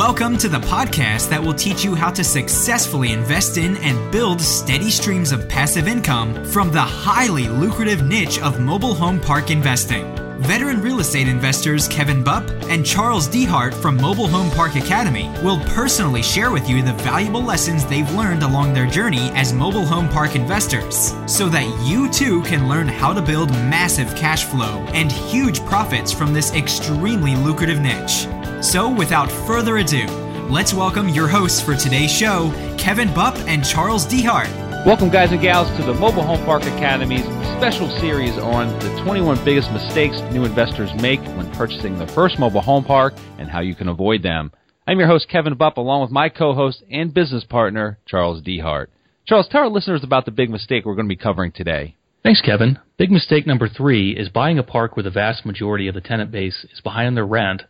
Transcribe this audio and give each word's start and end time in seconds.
Welcome 0.00 0.38
to 0.38 0.48
the 0.48 0.60
podcast 0.60 1.28
that 1.28 1.42
will 1.42 1.52
teach 1.52 1.84
you 1.84 1.94
how 1.94 2.10
to 2.12 2.24
successfully 2.24 3.12
invest 3.12 3.58
in 3.58 3.76
and 3.76 4.10
build 4.10 4.40
steady 4.40 4.90
streams 4.90 5.30
of 5.30 5.46
passive 5.46 5.86
income 5.86 6.42
from 6.46 6.72
the 6.72 6.80
highly 6.80 7.48
lucrative 7.48 8.02
niche 8.02 8.38
of 8.40 8.58
mobile 8.60 8.94
home 8.94 9.20
park 9.20 9.50
investing. 9.50 10.19
Veteran 10.40 10.80
real 10.80 11.00
estate 11.00 11.28
investors 11.28 11.86
Kevin 11.86 12.24
Bupp 12.24 12.48
and 12.70 12.84
Charles 12.84 13.28
Dehart 13.28 13.74
from 13.74 13.98
Mobile 13.98 14.26
Home 14.26 14.50
Park 14.52 14.74
Academy 14.74 15.28
will 15.44 15.60
personally 15.66 16.22
share 16.22 16.50
with 16.50 16.66
you 16.66 16.82
the 16.82 16.94
valuable 16.94 17.42
lessons 17.42 17.84
they've 17.84 18.10
learned 18.14 18.42
along 18.42 18.72
their 18.72 18.86
journey 18.86 19.30
as 19.34 19.52
mobile 19.52 19.84
home 19.84 20.08
park 20.08 20.34
investors 20.34 21.12
so 21.26 21.50
that 21.50 21.66
you 21.86 22.10
too 22.10 22.42
can 22.44 22.70
learn 22.70 22.88
how 22.88 23.12
to 23.12 23.20
build 23.20 23.50
massive 23.50 24.16
cash 24.16 24.44
flow 24.44 24.82
and 24.94 25.12
huge 25.12 25.60
profits 25.66 26.10
from 26.10 26.32
this 26.32 26.54
extremely 26.54 27.36
lucrative 27.36 27.80
niche. 27.80 28.26
So, 28.62 28.90
without 28.90 29.30
further 29.30 29.76
ado, 29.76 30.06
let's 30.48 30.72
welcome 30.72 31.10
your 31.10 31.28
hosts 31.28 31.60
for 31.60 31.76
today's 31.76 32.10
show, 32.10 32.50
Kevin 32.78 33.08
Bupp 33.08 33.36
and 33.46 33.62
Charles 33.62 34.06
Dehart. 34.06 34.59
Welcome, 34.86 35.10
guys 35.10 35.30
and 35.30 35.42
gals, 35.42 35.68
to 35.76 35.84
the 35.84 35.92
Mobile 35.92 36.22
Home 36.22 36.42
Park 36.46 36.62
Academy's 36.62 37.20
special 37.58 37.86
series 38.00 38.32
on 38.38 38.66
the 38.78 39.02
21 39.04 39.44
biggest 39.44 39.70
mistakes 39.72 40.18
new 40.32 40.46
investors 40.46 40.88
make 41.02 41.20
when 41.36 41.52
purchasing 41.52 41.98
their 41.98 42.08
first 42.08 42.38
mobile 42.38 42.62
home 42.62 42.82
park 42.82 43.12
and 43.38 43.46
how 43.46 43.60
you 43.60 43.74
can 43.74 43.88
avoid 43.88 44.22
them. 44.22 44.50
I'm 44.86 44.98
your 44.98 45.06
host, 45.06 45.28
Kevin 45.28 45.54
Bupp, 45.54 45.76
along 45.76 46.00
with 46.00 46.10
my 46.10 46.30
co 46.30 46.54
host 46.54 46.82
and 46.90 47.12
business 47.12 47.44
partner, 47.44 47.98
Charles 48.06 48.42
Dehart. 48.42 48.86
Charles, 49.26 49.48
tell 49.50 49.60
our 49.60 49.68
listeners 49.68 50.02
about 50.02 50.24
the 50.24 50.30
big 50.30 50.48
mistake 50.48 50.86
we're 50.86 50.94
going 50.94 51.06
to 51.06 51.14
be 51.14 51.22
covering 51.22 51.52
today. 51.52 51.94
Thanks, 52.22 52.40
Kevin. 52.40 52.78
Big 52.96 53.10
mistake 53.10 53.46
number 53.46 53.68
three 53.68 54.12
is 54.12 54.30
buying 54.30 54.58
a 54.58 54.62
park 54.62 54.96
where 54.96 55.04
the 55.04 55.10
vast 55.10 55.44
majority 55.44 55.88
of 55.88 55.94
the 55.94 56.00
tenant 56.00 56.30
base 56.30 56.64
is 56.72 56.80
behind 56.80 57.18
their 57.18 57.26
rent 57.26 57.64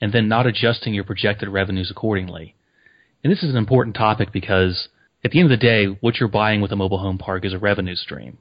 and 0.00 0.12
then 0.12 0.26
not 0.26 0.48
adjusting 0.48 0.94
your 0.94 1.04
projected 1.04 1.48
revenues 1.48 1.92
accordingly. 1.92 2.56
And 3.22 3.32
this 3.32 3.44
is 3.44 3.50
an 3.50 3.56
important 3.56 3.94
topic 3.94 4.32
because 4.32 4.88
at 5.26 5.32
the 5.32 5.40
end 5.40 5.50
of 5.50 5.58
the 5.58 5.66
day, 5.66 5.86
what 6.00 6.20
you're 6.20 6.28
buying 6.28 6.60
with 6.60 6.70
a 6.70 6.76
mobile 6.76 6.98
home 6.98 7.18
park 7.18 7.44
is 7.44 7.52
a 7.52 7.58
revenue 7.58 7.96
stream. 7.96 8.38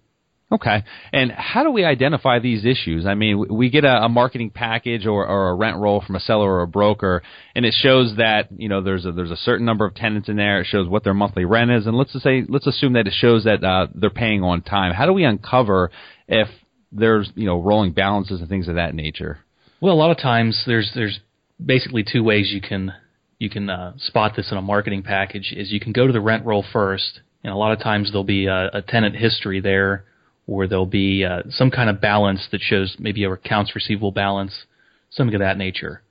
Okay. 0.52 0.84
And 1.12 1.32
how 1.32 1.64
do 1.64 1.72
we 1.72 1.84
identify 1.84 2.38
these 2.38 2.64
issues? 2.64 3.08
I 3.08 3.16
mean, 3.16 3.48
we 3.50 3.72
get 3.72 3.84
a, 3.84 4.04
a 4.04 4.10
marketing 4.10 4.52
package 4.52 5.08
or, 5.08 5.26
or, 5.26 5.50
a 5.50 5.56
rent 5.56 5.78
roll 5.78 6.04
from 6.06 6.16
a 6.16 6.20
seller 6.20 6.48
or 6.48 6.62
a 6.62 6.68
broker, 6.68 7.24
and 7.56 7.66
it 7.66 7.74
shows 7.76 8.18
that 8.18 8.50
you 8.56 8.70
know 8.70 8.84
there's 8.84 9.08
a, 9.08 9.12
there's 9.12 9.32
a 9.32 9.38
certain 9.38 9.66
number 9.66 9.84
of 9.88 9.96
tenants 9.96 10.30
in 10.30 10.36
there. 10.36 10.62
It 10.62 10.68
shows 10.68 10.88
what 10.88 11.04
their 11.04 11.16
monthly 11.16 11.46
rent 11.46 11.72
is, 11.72 11.88
and 11.88 11.98
let's 11.98 12.14
just 12.14 12.24
say 12.24 12.44
let's 12.48 12.68
assume 12.68 12.94
that 12.94 13.08
it 13.08 13.14
shows 13.18 13.46
that 13.46 13.64
uh, 13.64 13.88
they're 13.96 14.12
paying 14.12 14.44
on 14.44 14.62
time. 14.62 14.94
How 14.94 15.08
do 15.08 15.14
we 15.14 15.24
uncover 15.24 15.90
if 16.28 16.48
there's 16.92 17.32
you 17.34 17.48
know 17.48 17.60
rolling 17.60 17.94
balances 17.94 18.40
and 18.40 18.48
things 18.48 18.68
of 18.68 18.76
that 18.76 18.94
nature? 18.94 19.40
Well, 19.82 19.96
a 19.96 19.98
lot 19.98 20.12
of 20.12 20.20
times 20.20 20.64
there's 20.68 20.92
there's 20.94 21.20
basically 21.64 22.06
two 22.10 22.24
ways 22.24 22.52
you 22.54 22.62
can 22.62 22.94
you 23.40 23.50
can 23.50 23.70
uh, 23.70 23.94
spot 23.98 24.34
this 24.36 24.52
in 24.52 24.58
a 24.58 24.62
marketing 24.62 25.04
package 25.04 25.54
is 25.56 25.72
you 25.72 25.80
can 25.80 25.92
go 25.92 26.08
to 26.08 26.14
the 26.14 26.22
rent 26.22 26.46
roll 26.46 26.64
first, 26.74 27.20
and 27.44 27.52
a 27.52 27.58
lot 27.58 27.74
of 27.74 27.80
times 27.80 28.12
there'll 28.12 28.24
be 28.24 28.48
a, 28.48 28.70
a 28.74 28.82
tenant 28.82 29.16
history 29.16 29.60
there, 29.60 30.06
or 30.48 30.68
there'll 30.68 30.86
be 30.86 31.26
uh, 31.26 31.42
some 31.50 31.72
kind 31.72 31.90
of 31.90 32.00
balance 32.00 32.48
that 32.52 32.62
shows 32.62 32.96
maybe 33.00 33.24
a 33.24 33.32
accounts 33.32 33.76
receivable 33.76 34.12
balance, 34.12 34.66
something 35.10 35.36
of 35.36 35.42
that 35.42 35.58
nature. 35.58 36.02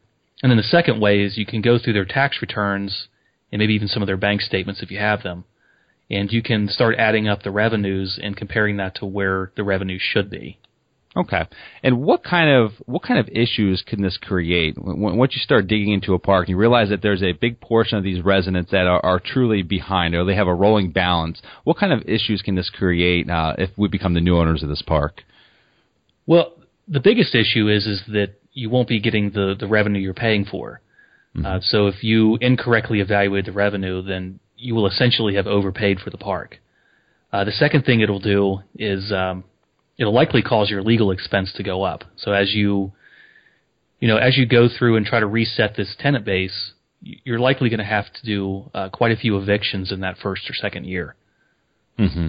And 0.43 0.51
then 0.51 0.57
the 0.57 0.63
second 0.63 1.01
way 1.01 1.23
is 1.23 1.39
you 1.39 1.47
can 1.47 1.63
go 1.63 1.79
through 1.79 1.95
their 1.95 2.05
tax 2.05 2.39
returns 2.41 3.09
and 3.51 3.59
maybe 3.59 3.75
even 3.75 3.89
some 3.89 4.03
of 4.03 4.07
their 4.07 4.17
bank 4.17 4.41
statements 4.41 4.83
if 4.83 4.91
you 4.91 4.99
have 4.99 5.23
them, 5.23 5.45
and 6.11 6.31
you 6.31 6.43
can 6.43 6.69
start 6.69 6.97
adding 6.99 7.29
up 7.29 7.43
the 7.43 7.51
revenues 7.51 8.19
and 8.23 8.37
comparing 8.37 8.77
that 8.77 8.97
to 8.97 9.07
where 9.07 9.53
the 9.57 9.65
revenues 9.65 10.03
should 10.03 10.29
be. 10.29 10.59
Okay. 11.17 11.43
And 11.83 12.03
what 12.03 12.25
kind 12.25 12.51
of 12.51 12.73
what 12.87 13.05
kind 13.05 13.21
of 13.21 13.29
issues 13.29 13.85
can 13.87 14.03
this 14.03 14.19
create 14.21 14.77
when, 14.77 15.17
once 15.17 15.35
you 15.35 15.41
start 15.41 15.69
digging 15.69 15.93
into 15.93 16.15
a 16.15 16.19
park 16.19 16.47
and 16.47 16.51
you 16.51 16.57
realize 16.57 16.89
that 16.89 17.03
there's 17.03 17.23
a 17.23 17.33
big 17.33 17.61
portion 17.61 17.97
of 17.97 18.03
these 18.03 18.25
residents 18.25 18.73
that 18.73 18.87
are, 18.87 19.05
are 19.05 19.21
truly 19.21 19.63
behind 19.63 20.15
or 20.15 20.25
they 20.25 20.35
have 20.35 20.49
a 20.49 20.55
rolling 20.55 20.91
balance? 20.91 21.41
What 21.63 21.77
kind 21.77 21.93
of 21.93 22.03
issues 22.09 22.43
can 22.43 22.57
this 22.57 22.69
create 22.69 23.31
uh, 23.31 23.55
if 23.59 23.71
we 23.77 23.87
become 23.87 24.15
the 24.15 24.21
new 24.21 24.37
owners 24.37 24.65
of 24.65 24.69
this 24.69 24.83
park? 24.83 25.23
Well, 26.27 26.53
the 26.89 27.01
biggest 27.01 27.35
issue 27.35 27.69
is 27.69 27.87
is 27.87 28.03
that 28.09 28.35
you 28.53 28.69
won't 28.69 28.89
be 28.89 29.01
getting 29.01 29.31
the 29.31 29.55
the 29.59 29.69
revenue 29.69 30.01
you're 30.01 30.15
paying 30.15 30.45
for. 30.45 30.81
Mm-hmm. 31.37 31.47
Uh, 31.47 31.61
so 31.61 31.87
if 31.87 32.03
you 32.03 32.39
incorrectly 32.41 33.01
evaluate 33.01 33.45
the 33.45 33.53
revenue, 33.53 34.03
then 34.03 34.41
you 34.57 34.75
will 34.75 34.89
essentially 34.89 35.37
have 35.37 35.47
overpaid 35.47 36.01
for 36.01 36.11
the 36.11 36.19
park. 36.19 36.59
Uh, 37.33 37.45
the 37.45 37.53
second 37.53 37.85
thing 37.85 38.01
it'll 38.01 38.21
do 38.21 38.59
is 38.79 39.13
um, 39.13 39.45
it'll 39.99 40.15
likely 40.15 40.43
cause 40.43 40.71
your 40.71 40.83
legal 40.83 41.11
expense 41.11 41.53
to 41.57 41.63
go 41.63 41.83
up. 41.83 42.05
So 42.17 42.33
as 42.33 42.55
you 42.55 42.93
you 44.01 44.09
know 44.09 44.17
as 44.17 44.37
you 44.37 44.47
go 44.47 44.69
through 44.69 44.97
and 44.97 45.07
try 45.07 45.21
to 45.21 45.27
reset 45.27 45.77
this 45.77 45.95
tenant 45.99 46.25
base, 46.25 46.73
you're 47.01 47.39
likely 47.39 47.69
going 47.69 47.79
to 47.79 47.85
have 47.85 48.07
to 48.13 48.27
do 48.27 48.71
uh, 48.75 48.89
quite 48.89 49.13
a 49.13 49.17
few 49.17 49.39
evictions 49.39 49.93
in 49.93 50.01
that 50.01 50.17
first 50.19 50.49
or 50.49 50.55
second 50.55 50.85
year. 50.85 51.17
Mm-hmm. 51.99 52.29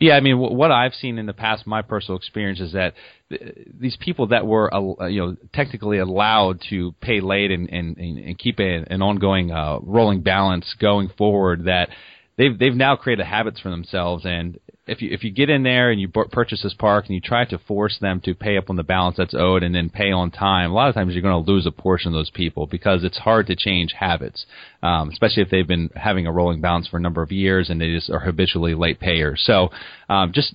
Yeah, 0.00 0.14
I 0.14 0.20
mean, 0.20 0.36
w- 0.36 0.56
what 0.56 0.72
I've 0.72 0.94
seen 0.94 1.18
in 1.18 1.26
the 1.26 1.32
past, 1.32 1.68
my 1.68 1.82
personal 1.82 2.18
experience 2.18 2.58
is 2.58 2.72
that 2.72 2.94
th- 3.28 3.68
these 3.78 3.96
people 4.00 4.28
that 4.28 4.44
were, 4.44 4.74
uh, 4.74 5.06
you 5.06 5.20
know, 5.20 5.36
technically 5.52 5.98
allowed 5.98 6.60
to 6.70 6.92
pay 7.00 7.20
late 7.20 7.52
and 7.52 7.68
and, 7.70 7.96
and 7.96 8.38
keep 8.38 8.58
a, 8.58 8.84
an 8.90 9.02
ongoing 9.02 9.52
uh, 9.52 9.78
rolling 9.82 10.22
balance 10.22 10.74
going 10.80 11.10
forward, 11.16 11.66
that 11.66 11.90
they've 12.36 12.58
they've 12.58 12.74
now 12.74 12.96
created 12.96 13.24
habits 13.24 13.60
for 13.60 13.70
themselves, 13.70 14.24
and 14.24 14.58
if 14.86 15.00
you 15.00 15.10
if 15.10 15.24
you 15.24 15.30
get 15.30 15.48
in 15.48 15.62
there 15.62 15.90
and 15.90 16.00
you 16.00 16.08
b- 16.08 16.24
purchase 16.30 16.62
this 16.62 16.74
park 16.74 17.06
and 17.06 17.14
you 17.14 17.20
try 17.20 17.44
to 17.46 17.58
force 17.58 17.96
them 18.00 18.20
to 18.24 18.34
pay 18.34 18.58
up 18.58 18.68
on 18.68 18.76
the 18.76 18.82
balance 18.82 19.16
that's 19.16 19.34
owed 19.34 19.62
and 19.62 19.74
then 19.74 19.88
pay 19.88 20.12
on 20.12 20.30
time, 20.30 20.70
a 20.70 20.74
lot 20.74 20.88
of 20.88 20.94
times 20.94 21.14
you're 21.14 21.22
going 21.22 21.44
to 21.44 21.50
lose 21.50 21.66
a 21.66 21.70
portion 21.70 22.08
of 22.08 22.14
those 22.14 22.30
people 22.30 22.66
because 22.66 23.02
it's 23.02 23.18
hard 23.18 23.46
to 23.46 23.56
change 23.56 23.92
habits, 23.98 24.44
um, 24.82 25.08
especially 25.08 25.42
if 25.42 25.50
they've 25.50 25.66
been 25.66 25.90
having 25.94 26.26
a 26.26 26.32
rolling 26.32 26.60
balance 26.60 26.86
for 26.86 26.98
a 26.98 27.00
number 27.00 27.22
of 27.22 27.32
years 27.32 27.70
and 27.70 27.80
they 27.80 27.94
just 27.94 28.10
are 28.10 28.20
habitually 28.20 28.74
late 28.74 29.00
payers. 29.00 29.42
So 29.44 29.70
um, 30.08 30.32
just 30.34 30.54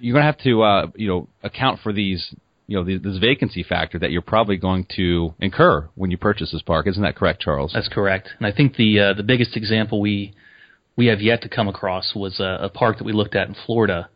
you're 0.00 0.14
going 0.14 0.22
to 0.22 0.32
have 0.32 0.42
to 0.42 0.62
uh, 0.62 0.86
you 0.96 1.08
know 1.08 1.28
account 1.44 1.80
for 1.82 1.92
these 1.92 2.34
you 2.66 2.76
know 2.76 2.84
this 2.84 3.18
vacancy 3.18 3.62
factor 3.62 4.00
that 4.00 4.10
you're 4.10 4.22
probably 4.22 4.56
going 4.56 4.86
to 4.96 5.34
incur 5.38 5.88
when 5.94 6.10
you 6.10 6.18
purchase 6.18 6.50
this 6.50 6.62
park. 6.62 6.88
Isn't 6.88 7.02
that 7.02 7.14
correct, 7.14 7.40
Charles? 7.40 7.72
That's 7.72 7.88
correct. 7.88 8.30
And 8.38 8.46
I 8.46 8.52
think 8.52 8.74
the 8.74 8.98
uh, 8.98 9.14
the 9.14 9.22
biggest 9.22 9.56
example 9.56 10.00
we 10.00 10.34
we 11.00 11.06
have 11.06 11.22
yet 11.22 11.40
to 11.40 11.48
come 11.48 11.66
across 11.66 12.14
was 12.14 12.40
a, 12.40 12.58
a 12.64 12.68
park 12.68 12.98
that 12.98 13.04
we 13.04 13.14
looked 13.14 13.34
at 13.34 13.48
in 13.48 13.56
Florida. 13.64 14.10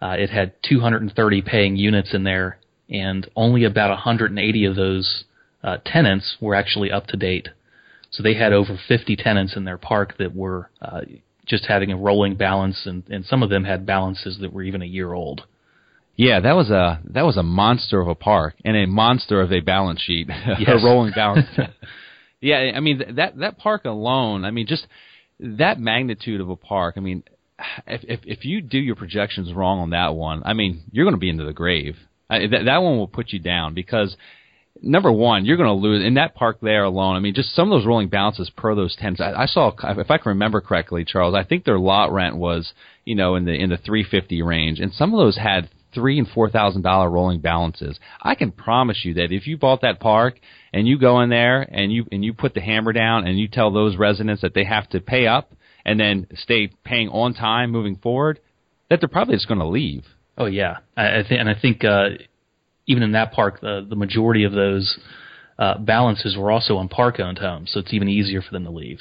Uh, 0.00 0.14
it 0.16 0.30
had 0.30 0.52
230 0.68 1.42
paying 1.42 1.74
units 1.74 2.14
in 2.14 2.22
there, 2.22 2.60
and 2.88 3.28
only 3.34 3.64
about 3.64 3.90
180 3.90 4.64
of 4.66 4.76
those 4.76 5.24
uh, 5.64 5.78
tenants 5.84 6.36
were 6.40 6.54
actually 6.54 6.92
up 6.92 7.08
to 7.08 7.16
date. 7.16 7.48
So 8.12 8.22
they 8.22 8.34
had 8.34 8.52
over 8.52 8.78
50 8.86 9.16
tenants 9.16 9.56
in 9.56 9.64
their 9.64 9.78
park 9.78 10.14
that 10.20 10.32
were 10.32 10.70
uh, 10.80 11.00
just 11.44 11.66
having 11.66 11.90
a 11.90 11.96
rolling 11.96 12.36
balance, 12.36 12.82
and, 12.86 13.02
and 13.08 13.24
some 13.24 13.42
of 13.42 13.50
them 13.50 13.64
had 13.64 13.84
balances 13.84 14.38
that 14.40 14.52
were 14.52 14.62
even 14.62 14.80
a 14.80 14.86
year 14.86 15.12
old. 15.12 15.42
Yeah, 16.14 16.38
that 16.38 16.54
was 16.54 16.70
a 16.70 17.00
that 17.14 17.22
was 17.22 17.36
a 17.36 17.42
monster 17.42 18.00
of 18.00 18.06
a 18.06 18.14
park 18.14 18.54
and 18.64 18.76
a 18.76 18.86
monster 18.86 19.40
of 19.40 19.52
a 19.52 19.58
balance 19.58 20.00
sheet, 20.00 20.28
yes. 20.46 20.68
a 20.68 20.84
rolling 20.84 21.12
balance. 21.12 21.48
yeah, 22.40 22.70
I 22.76 22.78
mean 22.78 23.16
that 23.16 23.38
that 23.38 23.58
park 23.58 23.86
alone. 23.86 24.44
I 24.44 24.52
mean, 24.52 24.68
just 24.68 24.86
that 25.40 25.78
magnitude 25.78 26.40
of 26.40 26.48
a 26.48 26.56
park, 26.56 26.94
I 26.96 27.00
mean, 27.00 27.22
if 27.86 28.02
if, 28.04 28.20
if 28.24 28.44
you 28.44 28.60
do 28.60 28.78
your 28.78 28.96
projections 28.96 29.52
wrong 29.52 29.80
on 29.80 29.90
that 29.90 30.14
one, 30.14 30.42
I 30.44 30.52
mean, 30.52 30.82
you're 30.90 31.04
going 31.04 31.14
to 31.14 31.20
be 31.20 31.30
into 31.30 31.44
the 31.44 31.52
grave. 31.52 31.96
I, 32.30 32.40
that 32.46 32.64
that 32.66 32.82
one 32.82 32.98
will 32.98 33.08
put 33.08 33.32
you 33.32 33.38
down 33.38 33.74
because 33.74 34.16
number 34.82 35.10
one, 35.10 35.44
you're 35.44 35.56
going 35.56 35.68
to 35.68 35.72
lose 35.72 36.04
in 36.04 36.14
that 36.14 36.34
park 36.34 36.58
there 36.60 36.84
alone. 36.84 37.16
I 37.16 37.20
mean, 37.20 37.34
just 37.34 37.54
some 37.54 37.70
of 37.70 37.78
those 37.78 37.86
rolling 37.86 38.08
bounces 38.08 38.50
per 38.50 38.74
those 38.74 38.96
tens. 38.96 39.20
I, 39.20 39.32
I 39.32 39.46
saw, 39.46 39.72
if 39.82 40.10
I 40.10 40.18
can 40.18 40.30
remember 40.30 40.60
correctly, 40.60 41.04
Charles, 41.04 41.34
I 41.34 41.44
think 41.44 41.64
their 41.64 41.78
lot 41.78 42.12
rent 42.12 42.36
was, 42.36 42.72
you 43.04 43.14
know, 43.14 43.34
in 43.34 43.44
the 43.44 43.52
in 43.52 43.70
the 43.70 43.76
350 43.76 44.42
range, 44.42 44.80
and 44.80 44.92
some 44.92 45.12
of 45.12 45.18
those 45.18 45.36
had 45.36 45.68
three 45.94 46.18
and 46.18 46.28
four 46.28 46.50
thousand 46.50 46.82
dollar 46.82 47.10
rolling 47.10 47.40
balances. 47.40 47.98
I 48.22 48.34
can 48.34 48.52
promise 48.52 49.04
you 49.04 49.14
that 49.14 49.32
if 49.32 49.46
you 49.46 49.56
bought 49.56 49.82
that 49.82 50.00
park 50.00 50.38
and 50.72 50.86
you 50.86 50.98
go 50.98 51.20
in 51.20 51.30
there 51.30 51.62
and 51.62 51.92
you 51.92 52.06
and 52.12 52.24
you 52.24 52.34
put 52.34 52.54
the 52.54 52.60
hammer 52.60 52.92
down 52.92 53.26
and 53.26 53.38
you 53.38 53.48
tell 53.48 53.70
those 53.70 53.96
residents 53.96 54.42
that 54.42 54.54
they 54.54 54.64
have 54.64 54.88
to 54.90 55.00
pay 55.00 55.26
up 55.26 55.52
and 55.84 55.98
then 55.98 56.26
stay 56.34 56.70
paying 56.84 57.08
on 57.08 57.34
time 57.34 57.70
moving 57.70 57.96
forward, 57.96 58.40
that 58.90 59.00
they're 59.00 59.08
probably 59.08 59.34
just 59.34 59.48
going 59.48 59.60
to 59.60 59.66
leave. 59.66 60.04
Oh 60.36 60.46
yeah, 60.46 60.78
I, 60.96 61.20
I 61.20 61.22
think, 61.28 61.40
and 61.40 61.48
I 61.48 61.54
think 61.60 61.84
uh, 61.84 62.08
even 62.86 63.02
in 63.02 63.12
that 63.12 63.32
park, 63.32 63.60
the 63.60 63.86
the 63.88 63.96
majority 63.96 64.44
of 64.44 64.52
those 64.52 64.98
uh, 65.58 65.78
balances 65.78 66.36
were 66.36 66.50
also 66.50 66.76
on 66.76 66.88
park 66.88 67.18
owned 67.18 67.38
homes, 67.38 67.70
so 67.72 67.80
it's 67.80 67.92
even 67.92 68.08
easier 68.08 68.42
for 68.42 68.52
them 68.52 68.64
to 68.64 68.70
leave. 68.70 69.00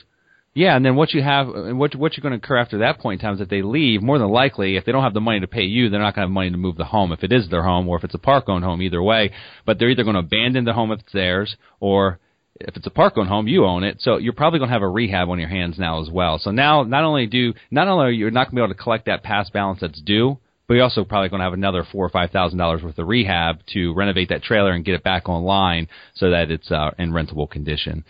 Yeah, 0.57 0.75
and 0.75 0.83
then 0.83 0.95
what 0.95 1.13
you 1.13 1.21
have, 1.21 1.49
and 1.49 1.77
what 1.77 1.93
what 1.93 2.17
you're 2.17 2.23
going 2.23 2.31
to 2.31 2.43
occur 2.43 2.57
after 2.57 2.79
that 2.79 2.97
point 2.97 3.21
in 3.21 3.23
time 3.23 3.33
is 3.33 3.39
that 3.41 3.49
they 3.51 3.61
leave. 3.61 4.01
More 4.01 4.17
than 4.17 4.29
likely, 4.29 4.75
if 4.75 4.85
they 4.85 4.91
don't 4.91 5.03
have 5.03 5.13
the 5.13 5.21
money 5.21 5.39
to 5.39 5.47
pay 5.47 5.61
you, 5.61 5.87
they're 5.87 5.99
not 5.99 6.15
going 6.15 6.23
to 6.23 6.29
have 6.29 6.33
money 6.33 6.49
to 6.49 6.57
move 6.57 6.77
the 6.77 6.83
home. 6.83 7.11
If 7.11 7.23
it 7.23 7.31
is 7.31 7.47
their 7.47 7.61
home, 7.61 7.87
or 7.87 7.95
if 7.95 8.03
it's 8.03 8.15
a 8.15 8.17
park-owned 8.17 8.63
home, 8.63 8.81
either 8.81 9.03
way. 9.03 9.33
But 9.67 9.77
they're 9.77 9.91
either 9.91 10.03
going 10.03 10.15
to 10.15 10.21
abandon 10.21 10.65
the 10.65 10.73
home 10.73 10.91
if 10.91 11.01
it's 11.01 11.13
theirs, 11.13 11.55
or 11.79 12.17
if 12.55 12.75
it's 12.75 12.87
a 12.87 12.89
park-owned 12.89 13.29
home, 13.29 13.47
you 13.47 13.65
own 13.65 13.83
it. 13.83 14.01
So 14.01 14.17
you're 14.17 14.33
probably 14.33 14.57
going 14.57 14.69
to 14.69 14.73
have 14.73 14.81
a 14.81 14.89
rehab 14.89 15.29
on 15.29 15.37
your 15.37 15.47
hands 15.47 15.77
now 15.77 16.01
as 16.01 16.09
well. 16.09 16.39
So 16.39 16.49
now, 16.49 16.81
not 16.81 17.03
only 17.03 17.27
do 17.27 17.53
not 17.69 17.87
only 17.87 18.05
are 18.07 18.09
you 18.09 18.31
not 18.31 18.45
going 18.45 18.55
to 18.55 18.55
be 18.55 18.63
able 18.63 18.73
to 18.73 18.81
collect 18.81 19.05
that 19.05 19.21
past 19.21 19.53
balance 19.53 19.81
that's 19.81 20.01
due, 20.01 20.39
but 20.67 20.73
you're 20.73 20.85
also 20.85 21.03
probably 21.03 21.29
going 21.29 21.41
to 21.41 21.45
have 21.45 21.53
another 21.53 21.85
four 21.91 22.03
or 22.03 22.09
five 22.09 22.31
thousand 22.31 22.57
dollars 22.57 22.81
worth 22.81 22.97
of 22.97 23.07
rehab 23.07 23.59
to 23.73 23.93
renovate 23.93 24.29
that 24.29 24.41
trailer 24.41 24.71
and 24.71 24.83
get 24.83 24.95
it 24.95 25.03
back 25.03 25.29
online 25.29 25.87
so 26.15 26.31
that 26.31 26.49
it's 26.49 26.71
uh, 26.71 26.89
in 26.97 27.11
rentable 27.11 27.47
condition. 27.47 28.03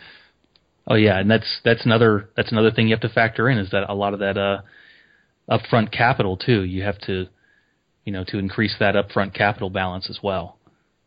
Oh 0.87 0.95
yeah, 0.95 1.19
and 1.19 1.29
that's 1.29 1.59
that's 1.65 1.85
another 1.85 2.29
that's 2.35 2.51
another 2.51 2.71
thing 2.71 2.87
you 2.87 2.95
have 2.95 3.01
to 3.01 3.09
factor 3.09 3.49
in 3.49 3.57
is 3.57 3.71
that 3.71 3.89
a 3.89 3.93
lot 3.93 4.13
of 4.13 4.19
that 4.19 4.37
uh, 4.37 4.61
upfront 5.49 5.91
capital 5.91 6.37
too. 6.37 6.63
You 6.63 6.83
have 6.83 6.97
to, 7.01 7.27
you 8.05 8.13
know, 8.13 8.23
to 8.29 8.37
increase 8.37 8.75
that 8.79 8.95
upfront 8.95 9.33
capital 9.33 9.69
balance 9.69 10.09
as 10.09 10.19
well. 10.23 10.57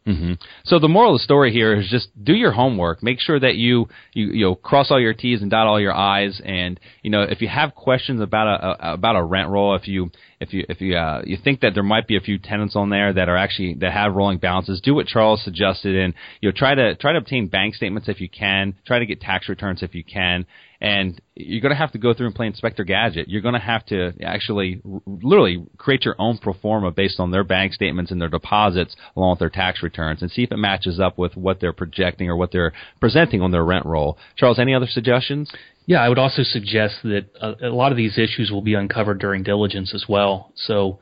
Mm-hmm. 0.06 0.34
So 0.64 0.78
the 0.78 0.88
moral 0.88 1.14
of 1.14 1.20
the 1.20 1.24
story 1.24 1.52
here 1.52 1.78
is 1.78 1.88
just 1.88 2.08
do 2.22 2.34
your 2.34 2.52
homework. 2.52 3.02
Make 3.02 3.20
sure 3.20 3.38
that 3.38 3.56
you, 3.56 3.88
you 4.12 4.26
you 4.32 4.44
know 4.46 4.54
cross 4.54 4.90
all 4.90 5.00
your 5.00 5.14
T's 5.14 5.40
and 5.40 5.50
dot 5.50 5.66
all 5.66 5.80
your 5.80 5.94
I's. 5.94 6.40
And 6.44 6.78
you 7.02 7.10
know 7.10 7.22
if 7.22 7.40
you 7.40 7.48
have 7.48 7.74
questions 7.74 8.20
about 8.20 8.48
a, 8.48 8.90
a 8.90 8.94
about 8.94 9.16
a 9.16 9.22
rent 9.22 9.48
roll, 9.48 9.74
if 9.76 9.88
you 9.88 10.10
if 10.40 10.52
you 10.52 10.64
if 10.68 10.80
you 10.80 10.96
uh, 10.96 11.22
you 11.24 11.36
think 11.42 11.60
that 11.60 11.74
there 11.74 11.82
might 11.82 12.08
be 12.08 12.16
a 12.16 12.20
few 12.20 12.38
tenants 12.38 12.74
on 12.74 12.90
there 12.90 13.12
that 13.12 13.28
are 13.28 13.36
actually 13.36 13.74
that 13.74 13.92
have 13.92 14.14
rolling 14.14 14.38
balances, 14.38 14.80
do 14.80 14.94
what 14.94 15.06
Charles 15.06 15.44
suggested 15.44 15.94
and 15.96 16.14
you 16.40 16.48
know 16.48 16.54
try 16.56 16.74
to 16.74 16.94
try 16.96 17.12
to 17.12 17.18
obtain 17.18 17.48
bank 17.48 17.74
statements 17.74 18.08
if 18.08 18.20
you 18.20 18.28
can. 18.28 18.74
Try 18.86 18.98
to 18.98 19.06
get 19.06 19.20
tax 19.20 19.48
returns 19.48 19.82
if 19.82 19.94
you 19.94 20.02
can 20.02 20.46
and 20.80 21.20
you're 21.34 21.60
going 21.60 21.72
to 21.72 21.76
have 21.76 21.92
to 21.92 21.98
go 21.98 22.14
through 22.14 22.26
and 22.26 22.34
play 22.34 22.46
Inspector 22.46 22.82
Gadget. 22.84 23.28
You're 23.28 23.42
going 23.42 23.54
to 23.54 23.60
have 23.60 23.84
to 23.86 24.12
actually, 24.24 24.80
literally, 25.06 25.66
create 25.76 26.04
your 26.04 26.16
own 26.18 26.38
pro 26.38 26.54
forma 26.54 26.90
based 26.90 27.20
on 27.20 27.30
their 27.30 27.44
bank 27.44 27.74
statements 27.74 28.10
and 28.10 28.20
their 28.20 28.30
deposits, 28.30 28.96
along 29.14 29.32
with 29.32 29.38
their 29.40 29.50
tax 29.50 29.82
returns, 29.82 30.22
and 30.22 30.30
see 30.30 30.42
if 30.42 30.52
it 30.52 30.56
matches 30.56 30.98
up 30.98 31.18
with 31.18 31.36
what 31.36 31.60
they're 31.60 31.74
projecting 31.74 32.30
or 32.30 32.36
what 32.36 32.50
they're 32.50 32.72
presenting 32.98 33.42
on 33.42 33.50
their 33.50 33.64
rent 33.64 33.84
roll. 33.84 34.16
Charles, 34.36 34.58
any 34.58 34.74
other 34.74 34.86
suggestions? 34.86 35.52
Yeah, 35.86 36.02
I 36.02 36.08
would 36.08 36.18
also 36.18 36.42
suggest 36.42 36.96
that 37.02 37.26
a, 37.40 37.68
a 37.68 37.74
lot 37.74 37.90
of 37.90 37.96
these 37.96 38.18
issues 38.18 38.50
will 38.50 38.62
be 38.62 38.74
uncovered 38.74 39.18
during 39.18 39.42
diligence 39.42 39.92
as 39.94 40.04
well. 40.08 40.52
So, 40.54 41.00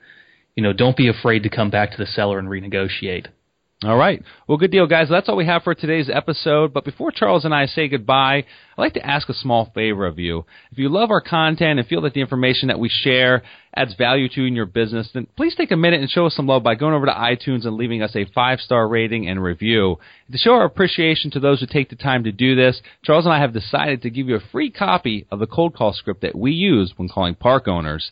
you 0.57 0.63
know, 0.63 0.73
don't 0.73 0.97
be 0.97 1.09
afraid 1.09 1.43
to 1.43 1.51
come 1.51 1.71
back 1.71 1.91
to 1.91 1.97
the 1.99 2.07
seller 2.07 2.39
and 2.39 2.49
renegotiate. 2.49 3.27
All 3.85 3.97
right. 3.97 4.21
Well, 4.49 4.59
good 4.59 4.73
deal, 4.73 4.89
guys. 4.89 5.09
That's 5.09 5.29
all 5.29 5.37
we 5.37 5.47
have 5.47 5.63
for 5.63 5.73
today's 5.73 6.11
episode. 6.13 6.73
But 6.73 6.85
before 6.85 7.13
Charles 7.13 7.45
and 7.45 7.55
I 7.55 7.67
say 7.67 7.87
goodbye, 7.87 8.39
I'd 8.39 8.45
like 8.77 8.95
to 8.95 9.07
ask 9.07 9.29
a 9.29 9.35
small 9.35 9.71
favor 9.73 10.05
of 10.05 10.19
you. 10.19 10.47
If 10.73 10.79
you 10.79 10.89
love 10.89 11.13
our 11.13 11.21
content 11.21 11.79
and 11.79 11.87
feel 11.87 12.01
that 12.01 12.13
the 12.13 12.21
information 12.21 12.69
that 12.69 12.81
we 12.81 12.89
share 12.89 13.45
adds 13.77 13.95
value 13.95 14.29
to 14.31 14.41
you 14.41 14.49
in 14.49 14.57
your 14.57 14.67
business, 14.67 15.09
then 15.15 15.29
please 15.37 15.55
take 15.55 15.71
a 15.71 15.77
minute 15.77 16.01
and 16.01 16.11
show 16.11 16.27
us 16.27 16.35
some 16.35 16.49
love 16.49 16.65
by 16.65 16.75
going 16.75 16.93
over 16.93 17.07
to 17.07 17.13
iTunes 17.13 17.67
and 17.67 17.77
leaving 17.77 18.03
us 18.03 18.17
a 18.17 18.25
five 18.35 18.59
star 18.59 18.89
rating 18.89 19.29
and 19.29 19.41
review. 19.41 20.01
To 20.33 20.39
show 20.39 20.55
our 20.55 20.65
appreciation 20.65 21.31
to 21.31 21.41
those 21.41 21.61
who 21.61 21.67
take 21.67 21.89
the 21.89 21.95
time 21.95 22.25
to 22.25 22.33
do 22.33 22.57
this, 22.57 22.83
Charles 23.05 23.27
and 23.27 23.33
I 23.33 23.39
have 23.39 23.53
decided 23.53 24.03
to 24.03 24.11
give 24.11 24.29
you 24.29 24.35
a 24.35 24.51
free 24.51 24.73
copy 24.73 25.25
of 25.31 25.39
the 25.39 25.47
cold 25.47 25.77
call 25.77 25.93
script 25.93 26.23
that 26.23 26.35
we 26.35 26.51
use 26.51 26.95
when 26.97 27.09
calling 27.09 27.37
park 27.37 27.69
owners. 27.69 28.11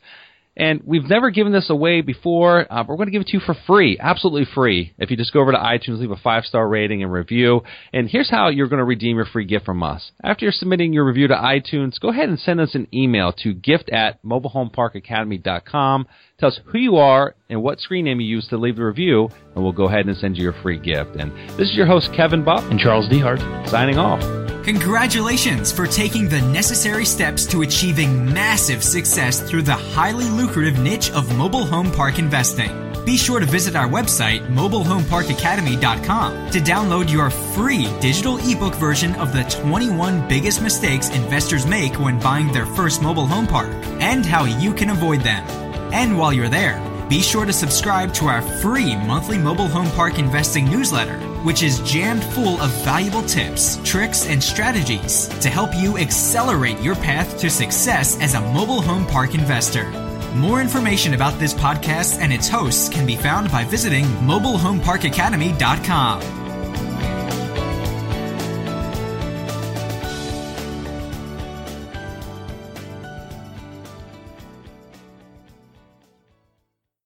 And 0.57 0.81
we've 0.85 1.09
never 1.09 1.31
given 1.31 1.53
this 1.53 1.69
away 1.69 2.01
before, 2.01 2.67
uh, 2.71 2.83
but 2.83 2.89
we're 2.89 2.97
going 2.97 3.09
to 3.09 3.13
give 3.13 3.21
it 3.21 3.29
to 3.29 3.37
you 3.37 3.41
for 3.41 3.55
free, 3.67 3.99
absolutely 4.01 4.47
free. 4.55 4.95
If 4.99 5.11
you 5.11 5.17
just 5.17 5.33
go 5.33 5.41
over 5.41 5.53
to 5.53 5.59
iTunes, 5.59 6.01
leave 6.01 6.11
a 6.11 6.17
five 6.17 6.45
star 6.45 6.67
rating 6.67 7.03
and 7.03 7.13
review. 7.13 7.61
And 7.93 8.09
here's 8.09 8.31
how 8.31 8.49
you're 8.49 8.69
going 8.69 8.79
to 8.79 8.85
redeem 8.85 9.17
your 9.17 9.27
free 9.27 9.45
gift 9.45 9.67
from 9.67 9.83
us. 9.83 10.13
After 10.23 10.47
you're 10.47 10.53
submitting 10.53 10.93
your 10.93 11.05
review 11.05 11.29
to 11.29 11.35
iTunes, 11.35 12.01
go 12.01 12.09
ahead 12.09 12.29
and 12.29 12.39
send 12.39 12.61
us 12.61 12.75
an 12.75 12.89
email 12.95 13.33
to 13.43 13.53
gift 13.53 13.91
at 13.91 14.23
mobilehomeparkacademy.com. 14.23 16.07
Tell 16.39 16.49
us 16.49 16.61
who 16.67 16.79
you 16.79 16.97
are 16.97 17.35
and 17.49 17.63
what 17.63 17.81
screen 17.81 18.05
name 18.07 18.21
you 18.21 18.27
use 18.27 18.47
to 18.49 18.57
leave 18.57 18.77
the 18.77 18.85
review, 18.85 19.29
and 19.55 19.63
we'll 19.63 19.73
go 19.73 19.89
ahead 19.89 20.07
and 20.07 20.17
send 20.17 20.37
you 20.37 20.45
your 20.45 20.55
free 20.63 20.79
gift. 20.79 21.17
And 21.17 21.33
this 21.59 21.71
is 21.71 21.75
your 21.75 21.87
host, 21.87 22.11
Kevin 22.15 22.45
Bupp. 22.45 22.71
And 22.71 22.79
Charles 22.79 23.09
Dehart. 23.09 23.69
Signing 23.69 23.99
off. 23.99 24.46
Congratulations 24.67 25.71
for 25.71 25.87
taking 25.87 26.29
the 26.29 26.41
necessary 26.41 27.05
steps 27.05 27.47
to 27.47 27.63
achieving 27.63 28.35
massive 28.35 28.83
success 28.83 29.41
through 29.41 29.63
the 29.63 29.73
highly 29.73 30.29
lucrative 30.29 30.81
niche 30.81 31.13
of 31.13 31.39
mobile 31.39 31.65
home 31.65 31.93
park 31.93 32.19
investing. 32.19 32.73
Be 33.05 33.17
sure 33.17 33.39
to 33.39 33.47
visit 33.47 33.77
our 33.77 33.87
website, 33.87 34.45
mobilehomeparkacademy.com, 34.49 36.51
to 36.51 36.59
download 36.59 37.09
your 37.09 37.31
free 37.31 37.87
digital 38.01 38.39
ebook 38.39 38.75
version 38.75 39.15
of 39.15 39.33
the 39.33 39.45
21 39.45 40.27
biggest 40.27 40.61
mistakes 40.61 41.11
investors 41.11 41.65
make 41.65 42.01
when 42.01 42.19
buying 42.19 42.51
their 42.51 42.67
first 42.67 43.01
mobile 43.01 43.29
home 43.29 43.47
park 43.47 43.71
and 44.01 44.27
how 44.27 44.47
you 44.47 44.75
can 44.75 44.91
avoid 44.91 45.21
them. 45.21 45.47
And 45.93 46.19
while 46.19 46.33
you're 46.33 46.49
there, 46.49 46.81
be 47.09 47.23
sure 47.23 47.45
to 47.45 47.53
subscribe 47.53 48.13
to 48.15 48.27
our 48.27 48.43
free 48.43 48.97
monthly 48.97 49.39
mobile 49.39 49.69
home 49.69 49.89
park 49.93 50.19
investing 50.19 50.69
newsletter, 50.69 51.21
which 51.45 51.63
is 51.63 51.79
jammed 51.81 52.25
full 52.25 52.61
of 52.61 52.71
valuable 52.85 53.23
tips, 53.23 53.79
tricks, 53.85 54.27
and 54.27 54.43
strategies 54.43 55.29
to 55.41 55.49
help 55.49 55.71
you 55.75 55.99
accelerate 55.99 56.81
your 56.81 56.97
path 56.97 57.39
to 57.39 57.49
success 57.49 58.21
as 58.21 58.35
a 58.35 58.41
mobile 58.53 58.83
home 58.83 59.07
park 59.07 59.35
investor. 59.35 59.89
More 60.35 60.61
information 60.61 61.15
about 61.15 61.39
this 61.39 61.55
podcast 61.55 62.19
and 62.21 62.33
its 62.33 62.49
hosts 62.49 62.89
can 62.89 63.07
be 63.07 63.15
found 63.17 63.51
by 63.51 63.65
visiting 63.65 64.05
mobilehomeparkacademy.com. 64.05 66.36